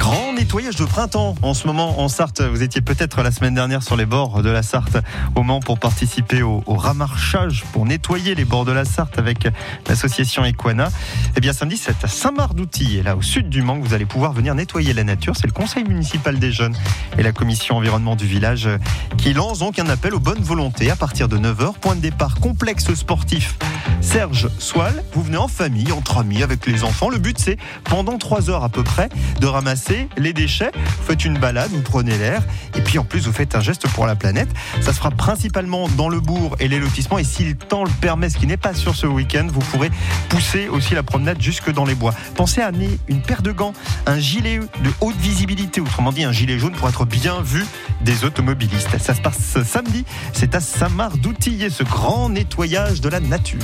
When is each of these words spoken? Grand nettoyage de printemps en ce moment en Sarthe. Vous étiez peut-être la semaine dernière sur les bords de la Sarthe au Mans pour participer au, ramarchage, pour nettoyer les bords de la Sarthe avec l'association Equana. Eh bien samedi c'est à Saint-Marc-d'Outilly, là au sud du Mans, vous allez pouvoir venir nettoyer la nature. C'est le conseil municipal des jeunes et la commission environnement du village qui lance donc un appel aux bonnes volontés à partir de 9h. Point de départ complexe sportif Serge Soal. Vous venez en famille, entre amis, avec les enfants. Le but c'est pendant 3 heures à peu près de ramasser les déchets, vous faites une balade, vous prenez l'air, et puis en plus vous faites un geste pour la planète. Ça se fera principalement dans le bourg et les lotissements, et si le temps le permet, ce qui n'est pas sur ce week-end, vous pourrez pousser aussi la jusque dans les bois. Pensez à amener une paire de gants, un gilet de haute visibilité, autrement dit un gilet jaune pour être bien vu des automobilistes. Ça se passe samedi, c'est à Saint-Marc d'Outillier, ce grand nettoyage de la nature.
Grand 0.00 0.32
nettoyage 0.32 0.76
de 0.76 0.86
printemps 0.86 1.34
en 1.42 1.52
ce 1.52 1.66
moment 1.66 2.00
en 2.00 2.08
Sarthe. 2.08 2.40
Vous 2.40 2.62
étiez 2.62 2.80
peut-être 2.80 3.22
la 3.22 3.30
semaine 3.30 3.54
dernière 3.54 3.82
sur 3.82 3.96
les 3.96 4.06
bords 4.06 4.42
de 4.42 4.48
la 4.48 4.62
Sarthe 4.62 4.96
au 5.34 5.42
Mans 5.42 5.60
pour 5.60 5.78
participer 5.78 6.40
au, 6.40 6.62
ramarchage, 6.66 7.64
pour 7.74 7.84
nettoyer 7.84 8.34
les 8.34 8.46
bords 8.46 8.64
de 8.64 8.72
la 8.72 8.86
Sarthe 8.86 9.18
avec 9.18 9.46
l'association 9.86 10.42
Equana. 10.42 10.88
Eh 11.36 11.40
bien 11.40 11.52
samedi 11.52 11.76
c'est 11.76 12.04
à 12.04 12.08
Saint-Marc-d'Outilly, 12.08 13.02
là 13.02 13.16
au 13.16 13.22
sud 13.22 13.48
du 13.48 13.62
Mans, 13.62 13.78
vous 13.78 13.94
allez 13.94 14.04
pouvoir 14.04 14.32
venir 14.32 14.54
nettoyer 14.54 14.92
la 14.92 15.04
nature. 15.04 15.34
C'est 15.36 15.46
le 15.46 15.52
conseil 15.52 15.84
municipal 15.84 16.38
des 16.38 16.52
jeunes 16.52 16.74
et 17.18 17.22
la 17.22 17.32
commission 17.32 17.76
environnement 17.76 18.16
du 18.16 18.26
village 18.26 18.68
qui 19.16 19.32
lance 19.32 19.60
donc 19.60 19.78
un 19.78 19.88
appel 19.88 20.14
aux 20.14 20.20
bonnes 20.20 20.42
volontés 20.42 20.90
à 20.90 20.96
partir 20.96 21.28
de 21.28 21.38
9h. 21.38 21.74
Point 21.80 21.96
de 21.96 22.00
départ 22.00 22.34
complexe 22.36 22.92
sportif 22.94 23.56
Serge 24.00 24.48
Soal. 24.58 25.04
Vous 25.12 25.22
venez 25.22 25.36
en 25.36 25.48
famille, 25.48 25.92
entre 25.92 26.18
amis, 26.18 26.42
avec 26.42 26.66
les 26.66 26.84
enfants. 26.84 27.10
Le 27.10 27.18
but 27.18 27.38
c'est 27.38 27.58
pendant 27.84 28.18
3 28.18 28.50
heures 28.50 28.64
à 28.64 28.68
peu 28.68 28.82
près 28.82 29.08
de 29.40 29.46
ramasser 29.46 30.08
les 30.16 30.32
déchets, 30.32 30.72
vous 30.74 31.06
faites 31.06 31.24
une 31.24 31.38
balade, 31.38 31.70
vous 31.70 31.82
prenez 31.82 32.16
l'air, 32.18 32.42
et 32.76 32.80
puis 32.80 32.98
en 32.98 33.04
plus 33.04 33.26
vous 33.26 33.32
faites 33.32 33.54
un 33.54 33.60
geste 33.60 33.88
pour 33.88 34.06
la 34.06 34.16
planète. 34.16 34.48
Ça 34.80 34.92
se 34.92 34.98
fera 34.98 35.10
principalement 35.10 35.88
dans 35.96 36.08
le 36.08 36.20
bourg 36.20 36.56
et 36.60 36.68
les 36.68 36.78
lotissements, 36.78 37.18
et 37.18 37.24
si 37.24 37.44
le 37.44 37.54
temps 37.54 37.84
le 37.84 37.90
permet, 38.00 38.30
ce 38.30 38.38
qui 38.38 38.46
n'est 38.46 38.56
pas 38.56 38.74
sur 38.74 38.96
ce 38.96 39.06
week-end, 39.06 39.46
vous 39.50 39.60
pourrez 39.60 39.90
pousser 40.28 40.68
aussi 40.68 40.94
la 40.94 41.02
jusque 41.38 41.70
dans 41.70 41.84
les 41.84 41.94
bois. 41.94 42.14
Pensez 42.34 42.60
à 42.60 42.66
amener 42.66 42.98
une 43.08 43.22
paire 43.22 43.42
de 43.42 43.52
gants, 43.52 43.72
un 44.06 44.18
gilet 44.18 44.58
de 44.58 44.90
haute 45.00 45.16
visibilité, 45.16 45.80
autrement 45.80 46.12
dit 46.12 46.24
un 46.24 46.32
gilet 46.32 46.58
jaune 46.58 46.72
pour 46.72 46.88
être 46.88 47.04
bien 47.04 47.40
vu 47.42 47.64
des 48.00 48.24
automobilistes. 48.24 48.98
Ça 48.98 49.14
se 49.14 49.20
passe 49.20 49.62
samedi, 49.62 50.04
c'est 50.32 50.54
à 50.54 50.60
Saint-Marc 50.60 51.18
d'Outillier, 51.18 51.70
ce 51.70 51.82
grand 51.82 52.28
nettoyage 52.28 53.00
de 53.00 53.08
la 53.08 53.20
nature. 53.20 53.58